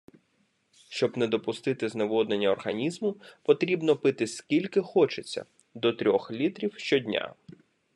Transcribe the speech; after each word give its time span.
Щоб 0.89 1.17
не 1.17 1.27
допустити 1.27 1.89
зневоднення 1.89 2.49
організму, 2.49 3.15
потрібно 3.43 3.97
пити 3.97 4.27
скільки 4.27 4.81
хочеться– 4.81 5.45
до 5.75 5.93
трьох 5.93 6.31
літрів 6.31 6.73
щодня 6.77 7.35